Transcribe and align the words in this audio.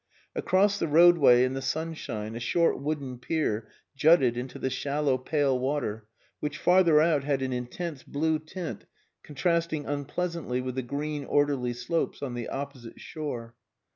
Across 0.35 0.79
the 0.79 0.87
roadway 0.87 1.43
in 1.43 1.53
the 1.53 1.61
sunshine 1.61 2.35
a 2.35 2.39
short 2.39 2.79
wooden 2.81 3.19
pier 3.19 3.67
jutted 3.95 4.35
into 4.35 4.57
the 4.57 4.71
shallow 4.71 5.15
pale 5.19 5.59
water, 5.59 6.07
which 6.39 6.57
farther 6.57 6.99
out 6.99 7.23
had 7.23 7.43
an 7.43 7.53
intense 7.53 8.01
blue 8.01 8.39
tint 8.39 8.87
contrasting 9.21 9.85
unpleasantly 9.85 10.59
with 10.59 10.73
the 10.73 10.81
green 10.81 11.23
orderly 11.25 11.73
slopes 11.73 12.23
on 12.23 12.33
the 12.33 12.47
opposite 12.49 12.99
shore. 12.99 13.53